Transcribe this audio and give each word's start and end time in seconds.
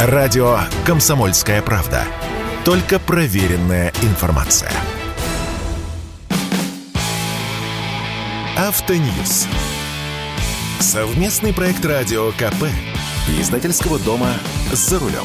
Радио 0.00 0.60
«Комсомольская 0.86 1.60
правда». 1.60 2.04
Только 2.64 3.00
проверенная 3.00 3.92
информация. 4.02 4.70
Автоньюз. 8.56 9.48
Совместный 10.78 11.52
проект 11.52 11.84
радио 11.84 12.30
КП. 12.30 12.66
Издательского 13.40 13.98
дома 13.98 14.28
«За 14.70 15.00
рулем». 15.00 15.24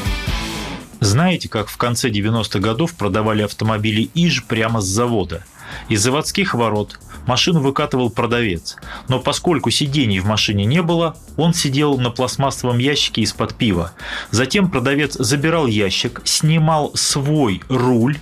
Знаете, 1.01 1.49
как 1.49 1.67
в 1.67 1.77
конце 1.77 2.09
90-х 2.09 2.57
годов 2.57 2.95
продавали 2.95 3.43
автомобили 3.43 4.09
ИЖ 4.15 4.43
прямо 4.45 4.81
с 4.81 4.85
завода? 4.85 5.45
Из 5.87 6.01
заводских 6.01 6.55
ворот 6.55 6.99
машину 7.27 7.61
выкатывал 7.61 8.09
продавец. 8.09 8.77
Но 9.07 9.19
поскольку 9.19 9.69
сидений 9.69 10.19
в 10.19 10.25
машине 10.25 10.65
не 10.65 10.81
было, 10.81 11.15
он 11.37 11.53
сидел 11.53 11.97
на 11.97 12.09
пластмассовом 12.09 12.77
ящике 12.77 13.21
из-под 13.21 13.55
пива. 13.55 13.91
Затем 14.31 14.69
продавец 14.69 15.13
забирал 15.13 15.67
ящик, 15.67 16.21
снимал 16.23 16.91
свой 16.95 17.61
руль, 17.69 18.17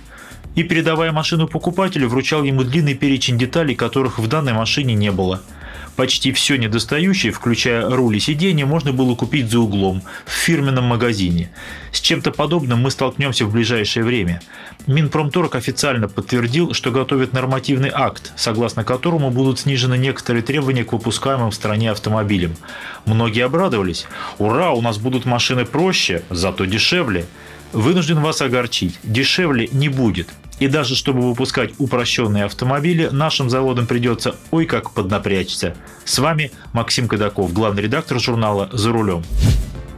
и, 0.54 0.62
передавая 0.62 1.12
машину 1.12 1.48
покупателю, 1.48 2.08
вручал 2.08 2.42
ему 2.42 2.62
длинный 2.62 2.94
перечень 2.94 3.38
деталей, 3.38 3.74
которых 3.74 4.18
в 4.18 4.26
данной 4.26 4.52
машине 4.52 4.94
не 4.94 5.10
было– 5.10 5.40
Почти 5.96 6.32
все 6.32 6.56
недостающее, 6.56 7.32
включая 7.32 7.88
руль 7.88 8.16
и 8.16 8.20
сиденье, 8.20 8.64
можно 8.64 8.92
было 8.92 9.14
купить 9.14 9.50
за 9.50 9.60
углом, 9.60 10.02
в 10.24 10.30
фирменном 10.30 10.84
магазине. 10.84 11.50
С 11.92 12.00
чем-то 12.00 12.32
подобным 12.32 12.80
мы 12.80 12.90
столкнемся 12.90 13.44
в 13.44 13.52
ближайшее 13.52 14.04
время. 14.04 14.40
Минпромторг 14.86 15.54
официально 15.54 16.08
подтвердил, 16.08 16.72
что 16.72 16.90
готовит 16.90 17.34
нормативный 17.34 17.90
акт, 17.92 18.32
согласно 18.36 18.84
которому 18.84 19.30
будут 19.30 19.60
снижены 19.60 19.98
некоторые 19.98 20.42
требования 20.42 20.84
к 20.84 20.92
выпускаемым 20.92 21.50
в 21.50 21.54
стране 21.54 21.90
автомобилям. 21.90 22.56
Многие 23.04 23.44
обрадовались. 23.44 24.06
«Ура, 24.38 24.72
у 24.72 24.80
нас 24.80 24.96
будут 24.96 25.26
машины 25.26 25.66
проще, 25.66 26.22
зато 26.30 26.64
дешевле». 26.64 27.26
Вынужден 27.72 28.20
вас 28.20 28.42
огорчить, 28.42 28.98
дешевле 29.02 29.68
не 29.72 29.88
будет. 29.88 30.28
И 30.62 30.68
даже 30.68 30.94
чтобы 30.94 31.22
выпускать 31.22 31.72
упрощенные 31.78 32.44
автомобили, 32.44 33.08
нашим 33.10 33.50
заводам 33.50 33.88
придется 33.88 34.36
ой 34.52 34.64
как 34.64 34.92
поднапрячься. 34.92 35.74
С 36.04 36.20
вами 36.20 36.52
Максим 36.72 37.08
Кадаков, 37.08 37.52
главный 37.52 37.82
редактор 37.82 38.20
журнала 38.20 38.68
«За 38.72 38.92
рулем». 38.92 39.24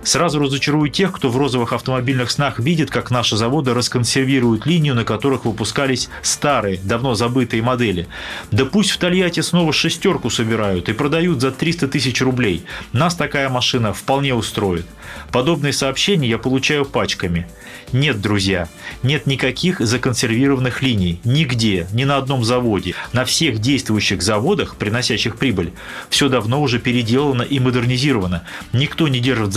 Сразу 0.05 0.38
разочарую 0.38 0.91
тех, 0.91 1.12
кто 1.12 1.30
в 1.30 1.36
розовых 1.36 1.72
автомобильных 1.72 2.30
снах 2.30 2.58
видит, 2.58 2.91
как 2.91 3.10
наши 3.10 3.36
заводы 3.36 3.72
расконсервируют 3.72 4.66
линию, 4.66 4.94
на 4.94 5.05
которых 5.05 5.47
выпускались 5.47 6.10
старые, 6.22 6.78
давно 6.83 7.14
забытые 7.14 7.62
модели. 7.62 8.06
Да 8.50 8.66
пусть 8.66 8.91
в 8.91 8.98
Тольятти 8.98 9.41
снова 9.41 9.72
шестерку 9.72 10.28
собирают 10.28 10.91
и 10.91 10.92
продают 10.92 11.41
за 11.41 11.50
300 11.52 11.88
тысяч 11.88 12.20
рублей. 12.20 12.66
Нас 12.92 13.14
такая 13.14 13.48
машина 13.48 13.94
вполне 13.94 14.34
устроит. 14.34 14.86
Подобные 15.32 15.72
сообщения 15.72 16.28
я 16.28 16.38
получаю 16.38 16.84
пачками. 16.84 17.47
Нет, 17.92 18.20
друзья, 18.20 18.69
нет 19.02 19.27
никаких 19.27 19.80
законсервированных 19.80 20.82
линий. 20.82 21.20
Нигде, 21.25 21.86
ни 21.92 22.05
на 22.05 22.16
одном 22.16 22.44
заводе. 22.44 22.94
На 23.12 23.25
всех 23.25 23.60
действующих 23.60 24.20
заводах, 24.20 24.77
приносящих 24.77 25.36
прибыль, 25.36 25.72
все 26.10 26.28
давно 26.28 26.60
уже 26.60 26.78
переделано 26.78 27.42
и 27.42 27.60
модернизировано. 27.60 28.42
Никто 28.72 29.08
не 29.08 29.20
держит 29.20 29.50
в 29.50 29.52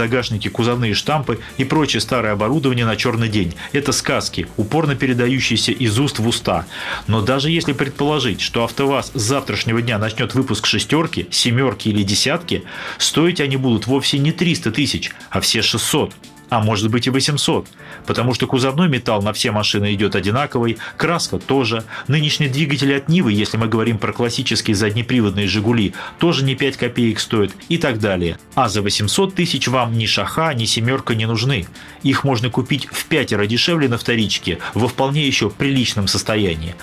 кузовные 0.45 0.93
штампы 0.93 1.39
и 1.57 1.63
прочее 1.63 2.01
старое 2.01 2.33
оборудование 2.33 2.85
на 2.85 2.95
черный 2.95 3.29
день. 3.29 3.55
Это 3.71 3.91
сказки, 3.91 4.47
упорно 4.57 4.95
передающиеся 4.95 5.71
из 5.71 5.97
уст 5.97 6.19
в 6.19 6.27
уста. 6.27 6.67
Но 7.07 7.21
даже 7.21 7.49
если 7.49 7.73
предположить, 7.73 8.41
что 8.41 8.63
АвтоВАЗ 8.63 9.11
с 9.15 9.21
завтрашнего 9.21 9.81
дня 9.81 9.97
начнет 9.97 10.35
выпуск 10.35 10.67
шестерки, 10.67 11.27
семерки 11.31 11.89
или 11.89 12.03
десятки, 12.03 12.63
стоить 12.99 13.41
они 13.41 13.57
будут 13.57 13.87
вовсе 13.87 14.19
не 14.19 14.31
300 14.31 14.71
тысяч, 14.71 15.11
а 15.31 15.41
все 15.41 15.63
600 15.63 16.13
а 16.49 16.61
может 16.61 16.89
быть 16.89 17.07
и 17.07 17.09
800, 17.09 17.67
потому 18.05 18.33
что 18.33 18.47
кузовной 18.47 18.87
металл 18.87 19.21
на 19.21 19.33
все 19.33 19.51
машины 19.51 19.93
идет 19.93 20.15
одинаковый, 20.15 20.77
краска 20.97 21.39
тоже, 21.39 21.83
нынешние 22.07 22.49
двигатели 22.49 22.93
от 22.93 23.09
Нивы, 23.09 23.33
если 23.33 23.57
мы 23.57 23.67
говорим 23.67 23.97
про 23.97 24.13
классические 24.13 24.75
заднеприводные 24.75 25.47
«Жигули», 25.47 25.93
тоже 26.19 26.43
не 26.43 26.55
5 26.55 26.77
копеек 26.77 27.19
стоят 27.19 27.51
и 27.69 27.77
так 27.77 27.99
далее. 27.99 28.37
А 28.55 28.69
за 28.69 28.81
800 28.81 29.35
тысяч 29.35 29.67
вам 29.67 29.97
ни 29.97 30.05
шаха, 30.05 30.53
ни 30.53 30.65
семерка 30.65 31.15
не 31.15 31.25
нужны. 31.25 31.67
Их 32.03 32.23
можно 32.23 32.49
купить 32.49 32.87
в 32.87 33.05
пятеро 33.05 33.45
дешевле 33.45 33.87
на 33.87 33.97
вторичке, 33.97 34.59
во 34.73 34.87
вполне 34.87 35.25
еще 35.25 35.49
приличном 35.49 36.07
состоянии. 36.07 36.75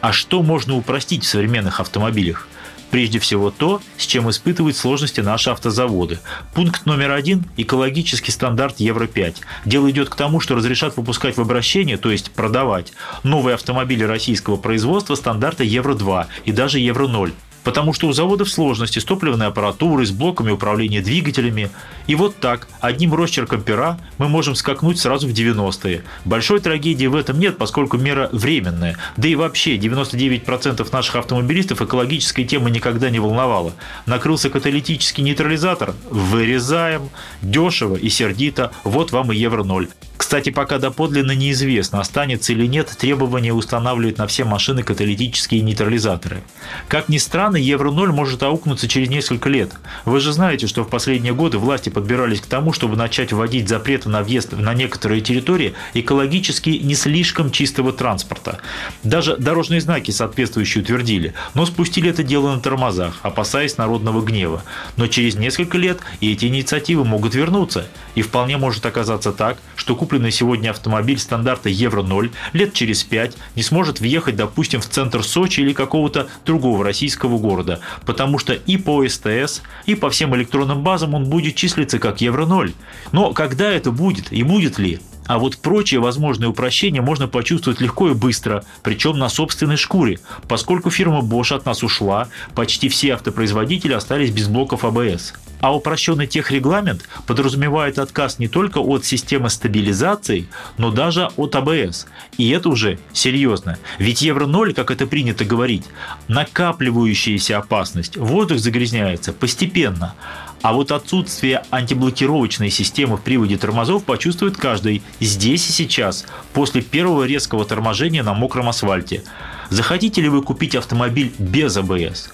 А 0.00 0.12
что 0.12 0.42
можно 0.42 0.76
упростить 0.76 1.24
в 1.24 1.28
современных 1.28 1.80
автомобилях? 1.80 2.48
Прежде 2.92 3.18
всего 3.18 3.50
то, 3.50 3.80
с 3.96 4.04
чем 4.04 4.28
испытывают 4.28 4.76
сложности 4.76 5.22
наши 5.22 5.48
автозаводы. 5.48 6.18
Пункт 6.54 6.84
номер 6.84 7.12
один– 7.12 7.46
экологический 7.56 8.30
стандарт 8.30 8.80
Евро-5. 8.80 9.36
Дело 9.64 9.90
идет 9.90 10.10
к 10.10 10.14
тому, 10.14 10.40
что 10.40 10.56
разрешат 10.56 10.98
выпускать 10.98 11.38
в 11.38 11.40
обращение, 11.40 11.96
то 11.96 12.10
есть 12.10 12.32
продавать, 12.32 12.92
новые 13.22 13.54
автомобили 13.54 14.04
российского 14.04 14.58
производства 14.58 15.14
стандарта 15.14 15.64
Евро-2 15.64 16.26
и 16.44 16.52
даже 16.52 16.80
Евро-0 16.80 17.32
потому 17.64 17.92
что 17.92 18.08
у 18.08 18.12
заводов 18.12 18.50
сложности 18.50 18.98
с 18.98 19.04
топливной 19.04 19.46
аппаратурой, 19.46 20.06
с 20.06 20.10
блоками 20.10 20.50
управления 20.50 21.00
двигателями. 21.00 21.70
И 22.06 22.14
вот 22.14 22.36
так, 22.36 22.68
одним 22.80 23.14
росчерком 23.14 23.62
пера 23.62 23.98
мы 24.18 24.28
можем 24.28 24.54
скакнуть 24.54 24.98
сразу 24.98 25.28
в 25.28 25.32
90-е. 25.32 26.04
Большой 26.24 26.60
трагедии 26.60 27.06
в 27.06 27.16
этом 27.16 27.38
нет, 27.38 27.58
поскольку 27.58 27.98
мера 27.98 28.28
временная. 28.32 28.96
Да 29.16 29.28
и 29.28 29.34
вообще, 29.34 29.76
99% 29.76 30.86
наших 30.92 31.16
автомобилистов 31.16 31.82
экологическая 31.82 32.44
тема 32.44 32.70
никогда 32.70 33.10
не 33.10 33.18
волновала. 33.18 33.72
Накрылся 34.06 34.50
каталитический 34.50 35.22
нейтрализатор– 35.22 35.94
вырезаем. 36.10 37.10
Дешево 37.42 37.96
и 37.96 38.08
сердито, 38.08 38.72
вот 38.84 39.12
вам 39.12 39.32
и 39.32 39.36
евро 39.36 39.64
ноль. 39.64 39.88
Кстати, 40.32 40.48
пока 40.48 40.78
доподлинно 40.78 41.32
неизвестно, 41.32 42.00
останется 42.00 42.54
или 42.54 42.64
нет 42.64 42.88
требование 42.98 43.52
устанавливать 43.52 44.16
на 44.16 44.26
все 44.26 44.44
машины 44.44 44.82
каталитические 44.82 45.60
нейтрализаторы. 45.60 46.42
Как 46.88 47.10
ни 47.10 47.18
странно, 47.18 47.58
Евро-0 47.58 48.06
может 48.12 48.42
аукнуться 48.42 48.88
через 48.88 49.10
несколько 49.10 49.50
лет. 49.50 49.72
Вы 50.06 50.20
же 50.20 50.32
знаете, 50.32 50.66
что 50.68 50.84
в 50.84 50.88
последние 50.88 51.34
годы 51.34 51.58
власти 51.58 51.90
подбирались 51.90 52.40
к 52.40 52.46
тому, 52.46 52.72
чтобы 52.72 52.96
начать 52.96 53.30
вводить 53.30 53.68
запреты 53.68 54.08
на 54.08 54.22
въезд 54.22 54.52
на 54.52 54.72
некоторые 54.72 55.20
территории 55.20 55.74
экологически 55.92 56.70
не 56.82 56.94
слишком 56.94 57.50
чистого 57.50 57.92
транспорта. 57.92 58.58
Даже 59.02 59.36
дорожные 59.36 59.82
знаки 59.82 60.12
соответствующие 60.12 60.82
утвердили, 60.82 61.34
но 61.52 61.66
спустили 61.66 62.08
это 62.08 62.22
дело 62.22 62.54
на 62.54 62.60
тормозах, 62.60 63.18
опасаясь 63.20 63.76
народного 63.76 64.22
гнева. 64.22 64.62
Но 64.96 65.08
через 65.08 65.34
несколько 65.34 65.76
лет 65.76 66.00
и 66.20 66.32
эти 66.32 66.46
инициативы 66.46 67.04
могут 67.04 67.34
вернуться. 67.34 67.86
И 68.14 68.22
вполне 68.22 68.56
может 68.56 68.86
оказаться 68.86 69.32
так, 69.32 69.58
что 69.76 69.94
куп 69.94 70.12
купленный 70.22 70.30
сегодня 70.30 70.70
автомобиль 70.70 71.18
стандарта 71.18 71.68
Евро-0 71.68 72.30
лет 72.52 72.72
через 72.74 73.02
5 73.02 73.36
не 73.56 73.62
сможет 73.64 73.98
въехать, 73.98 74.36
допустим, 74.36 74.80
в 74.80 74.86
центр 74.86 75.24
Сочи 75.24 75.62
или 75.62 75.72
какого-то 75.72 76.28
другого 76.46 76.84
российского 76.84 77.38
города, 77.38 77.80
потому 78.06 78.38
что 78.38 78.52
и 78.52 78.76
по 78.76 79.04
СТС, 79.04 79.62
и 79.86 79.96
по 79.96 80.10
всем 80.10 80.36
электронным 80.36 80.84
базам 80.84 81.14
он 81.14 81.24
будет 81.24 81.56
числиться 81.56 81.98
как 81.98 82.20
Евро-0. 82.20 82.72
Но 83.10 83.32
когда 83.32 83.68
это 83.68 83.90
будет 83.90 84.32
и 84.32 84.44
будет 84.44 84.78
ли? 84.78 85.00
А 85.26 85.38
вот 85.38 85.58
прочие 85.58 85.98
возможные 85.98 86.48
упрощения 86.48 87.02
можно 87.02 87.26
почувствовать 87.26 87.80
легко 87.80 88.10
и 88.10 88.14
быстро, 88.14 88.64
причем 88.84 89.18
на 89.18 89.28
собственной 89.28 89.76
шкуре. 89.76 90.20
Поскольку 90.46 90.90
фирма 90.90 91.18
Bosch 91.18 91.52
от 91.52 91.66
нас 91.66 91.82
ушла, 91.82 92.28
почти 92.54 92.88
все 92.88 93.14
автопроизводители 93.14 93.92
остались 93.92 94.30
без 94.30 94.46
блоков 94.46 94.84
АБС. 94.84 95.34
А 95.62 95.72
упрощенный 95.72 96.26
техрегламент 96.26 97.08
подразумевает 97.24 98.00
отказ 98.00 98.40
не 98.40 98.48
только 98.48 98.78
от 98.78 99.04
системы 99.04 99.48
стабилизации, 99.48 100.48
но 100.76 100.90
даже 100.90 101.30
от 101.36 101.54
АБС. 101.54 102.06
И 102.36 102.50
это 102.50 102.68
уже 102.68 102.98
серьезно. 103.12 103.78
Ведь 103.98 104.22
Евро-0, 104.22 104.74
как 104.74 104.90
это 104.90 105.06
принято 105.06 105.44
говорить, 105.44 105.84
накапливающаяся 106.26 107.58
опасность. 107.58 108.16
Воздух 108.16 108.58
загрязняется 108.58 109.32
постепенно. 109.32 110.16
А 110.62 110.72
вот 110.72 110.90
отсутствие 110.90 111.62
антиблокировочной 111.70 112.70
системы 112.70 113.16
в 113.16 113.20
приводе 113.20 113.56
тормозов 113.56 114.02
почувствует 114.02 114.56
каждый 114.56 115.00
здесь 115.20 115.68
и 115.70 115.72
сейчас, 115.72 116.26
после 116.54 116.82
первого 116.82 117.22
резкого 117.22 117.64
торможения 117.64 118.24
на 118.24 118.34
мокром 118.34 118.68
асфальте. 118.68 119.22
Захотите 119.70 120.22
ли 120.22 120.28
вы 120.28 120.42
купить 120.42 120.74
автомобиль 120.74 121.32
без 121.38 121.76
АБС? 121.76 122.32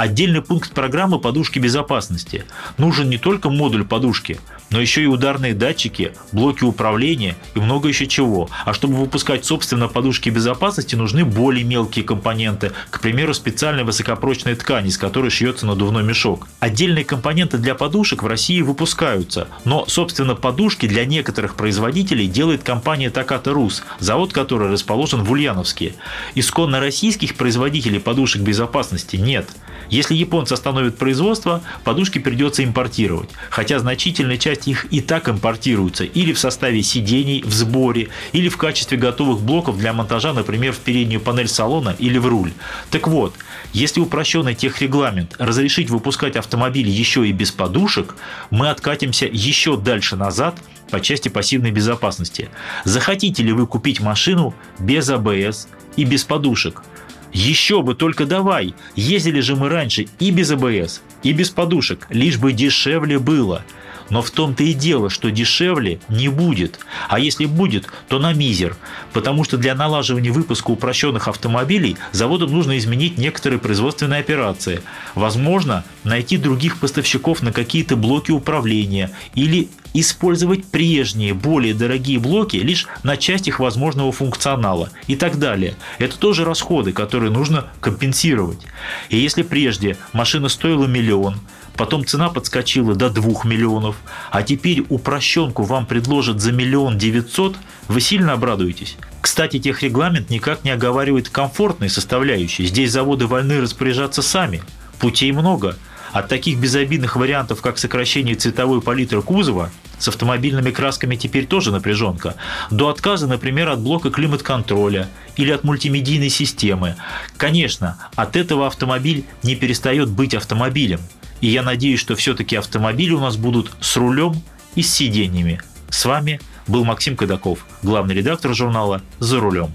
Отдельный 0.00 0.40
пункт 0.40 0.72
программы 0.72 1.18
подушки 1.18 1.58
безопасности. 1.58 2.46
Нужен 2.78 3.10
не 3.10 3.18
только 3.18 3.50
модуль 3.50 3.84
подушки, 3.84 4.40
но 4.70 4.80
еще 4.80 5.02
и 5.02 5.06
ударные 5.06 5.52
датчики, 5.52 6.12
блоки 6.32 6.64
управления 6.64 7.36
и 7.54 7.58
много 7.58 7.88
еще 7.88 8.06
чего. 8.06 8.48
А 8.64 8.72
чтобы 8.72 8.94
выпускать 8.94 9.44
собственно 9.44 9.88
подушки 9.88 10.30
безопасности, 10.30 10.94
нужны 10.94 11.26
более 11.26 11.64
мелкие 11.64 12.02
компоненты, 12.02 12.72
к 12.88 13.00
примеру, 13.00 13.34
специальная 13.34 13.84
высокопрочная 13.84 14.56
ткань, 14.56 14.86
из 14.86 14.96
которой 14.96 15.30
шьется 15.30 15.66
надувной 15.66 16.02
мешок. 16.02 16.48
Отдельные 16.60 17.04
компоненты 17.04 17.58
для 17.58 17.74
подушек 17.74 18.22
в 18.22 18.26
России 18.26 18.62
выпускаются, 18.62 19.48
но, 19.66 19.84
собственно, 19.86 20.34
подушки 20.34 20.86
для 20.86 21.04
некоторых 21.04 21.56
производителей 21.56 22.26
делает 22.26 22.62
компания 22.62 23.10
Takata 23.10 23.52
Rus, 23.52 23.82
завод 23.98 24.32
который 24.32 24.70
расположен 24.70 25.24
в 25.24 25.30
Ульяновске. 25.30 25.92
Исконно 26.34 26.80
российских 26.80 27.34
производителей 27.34 28.00
подушек 28.00 28.40
безопасности 28.40 29.16
нет. 29.16 29.50
Если 29.90 30.14
японцы 30.14 30.52
остановят 30.52 30.96
производство, 30.96 31.62
подушки 31.84 32.18
придется 32.18 32.64
импортировать, 32.64 33.28
хотя 33.50 33.78
значительная 33.80 34.38
часть 34.38 34.68
их 34.68 34.86
и 34.92 35.00
так 35.00 35.28
импортируется 35.28 36.04
или 36.04 36.32
в 36.32 36.38
составе 36.38 36.82
сидений 36.82 37.42
в 37.42 37.52
сборе, 37.52 38.08
или 38.32 38.48
в 38.48 38.56
качестве 38.56 38.96
готовых 38.96 39.40
блоков 39.40 39.78
для 39.78 39.92
монтажа, 39.92 40.32
например, 40.32 40.72
в 40.72 40.78
переднюю 40.78 41.20
панель 41.20 41.48
салона 41.48 41.94
или 41.98 42.18
в 42.18 42.26
руль. 42.26 42.52
Так 42.90 43.08
вот, 43.08 43.34
если 43.72 44.00
упрощенный 44.00 44.54
техрегламент 44.54 45.34
разрешить 45.38 45.90
выпускать 45.90 46.36
автомобиль 46.36 46.88
еще 46.88 47.28
и 47.28 47.32
без 47.32 47.50
подушек, 47.50 48.14
мы 48.50 48.70
откатимся 48.70 49.26
еще 49.26 49.76
дальше 49.76 50.16
назад 50.16 50.56
по 50.90 51.00
части 51.00 51.28
пассивной 51.28 51.70
безопасности. 51.70 52.48
Захотите 52.84 53.42
ли 53.42 53.52
вы 53.52 53.66
купить 53.66 54.00
машину 54.00 54.54
без 54.78 55.08
АБС 55.08 55.68
и 55.96 56.04
без 56.04 56.24
подушек? 56.24 56.82
Еще 57.32 57.82
бы, 57.82 57.94
только 57.94 58.26
давай. 58.26 58.74
Ездили 58.96 59.40
же 59.40 59.56
мы 59.56 59.68
раньше 59.68 60.06
и 60.18 60.30
без 60.30 60.50
АБС, 60.50 61.02
и 61.22 61.32
без 61.32 61.50
подушек, 61.50 62.06
лишь 62.10 62.38
бы 62.38 62.52
дешевле 62.52 63.18
было. 63.18 63.64
Но 64.10 64.22
в 64.22 64.30
том-то 64.32 64.64
и 64.64 64.72
дело, 64.72 65.08
что 65.08 65.30
дешевле 65.30 66.00
не 66.08 66.28
будет. 66.28 66.80
А 67.08 67.20
если 67.20 67.46
будет, 67.46 67.86
то 68.08 68.18
на 68.18 68.32
мизер. 68.32 68.76
Потому 69.12 69.44
что 69.44 69.56
для 69.56 69.74
налаживания 69.76 70.32
выпуска 70.32 70.72
упрощенных 70.72 71.28
автомобилей 71.28 71.96
заводам 72.10 72.50
нужно 72.50 72.76
изменить 72.78 73.18
некоторые 73.18 73.60
производственные 73.60 74.20
операции. 74.20 74.82
Возможно, 75.14 75.84
найти 76.02 76.36
других 76.36 76.78
поставщиков 76.78 77.40
на 77.42 77.52
какие-то 77.52 77.94
блоки 77.96 78.32
управления 78.32 79.12
или 79.36 79.68
использовать 79.94 80.64
прежние, 80.64 81.34
более 81.34 81.74
дорогие 81.74 82.18
блоки 82.18 82.56
лишь 82.56 82.86
на 83.02 83.16
часть 83.16 83.48
их 83.48 83.60
возможного 83.60 84.12
функционала 84.12 84.90
и 85.06 85.16
так 85.16 85.38
далее. 85.38 85.74
Это 85.98 86.18
тоже 86.18 86.44
расходы, 86.44 86.92
которые 86.92 87.30
нужно 87.30 87.66
компенсировать. 87.80 88.60
И 89.08 89.18
если 89.18 89.42
прежде 89.42 89.96
машина 90.12 90.48
стоила 90.48 90.86
миллион, 90.86 91.40
потом 91.76 92.04
цена 92.04 92.28
подскочила 92.28 92.94
до 92.94 93.10
2 93.10 93.44
миллионов, 93.44 93.96
а 94.30 94.42
теперь 94.42 94.84
упрощенку 94.88 95.62
вам 95.62 95.86
предложат 95.86 96.40
за 96.40 96.52
миллион 96.52 96.98
девятьсот, 96.98 97.56
вы 97.88 98.00
сильно 98.00 98.34
обрадуетесь. 98.34 98.96
Кстати, 99.20 99.58
техрегламент 99.58 100.30
никак 100.30 100.64
не 100.64 100.70
оговаривает 100.70 101.28
комфортной 101.28 101.90
составляющей. 101.90 102.66
Здесь 102.66 102.92
заводы 102.92 103.26
вольны 103.26 103.60
распоряжаться 103.60 104.22
сами. 104.22 104.62
Путей 104.98 105.32
много– 105.32 105.76
от 106.12 106.28
таких 106.28 106.58
безобидных 106.58 107.16
вариантов, 107.16 107.60
как 107.60 107.78
сокращение 107.78 108.34
цветовой 108.34 108.80
палитры 108.82 109.22
кузова, 109.22 109.70
с 110.00 110.08
автомобильными 110.08 110.72
красками 110.72 111.14
теперь 111.14 111.46
тоже 111.46 111.70
напряженка, 111.70 112.34
до 112.70 112.88
отказа, 112.88 113.28
например, 113.28 113.68
от 113.68 113.80
блока 113.80 114.10
климат-контроля 114.10 115.08
или 115.36 115.52
от 115.52 115.62
мультимедийной 115.62 116.30
системы. 116.30 116.96
Конечно, 117.36 117.98
от 118.16 118.34
этого 118.34 118.66
автомобиль 118.66 119.24
не 119.44 119.54
перестает 119.54 120.08
быть 120.08 120.34
автомобилем. 120.34 121.00
И 121.40 121.46
я 121.46 121.62
надеюсь, 121.62 122.00
что 122.00 122.16
все-таки 122.16 122.56
автомобили 122.56 123.12
у 123.12 123.20
нас 123.20 123.36
будут 123.36 123.70
с 123.80 123.96
рулем 123.96 124.42
и 124.74 124.82
с 124.82 124.92
сиденьями. 124.92 125.60
С 125.90 126.04
вами 126.04 126.40
был 126.66 126.84
Максим 126.84 127.16
Кадаков, 127.16 127.66
главный 127.82 128.14
редактор 128.14 128.54
журнала 128.54 129.02
«За 129.18 129.38
рулем». 129.40 129.70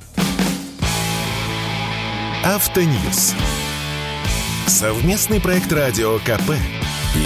Автоньюз. 2.43 3.33
Совместный 4.67 5.41
проект 5.41 5.71
радио 5.71 6.19
КП. 6.19 6.51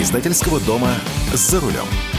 Издательского 0.02 0.60
дома 0.60 0.94
«За 1.34 1.60
рулем». 1.60 2.19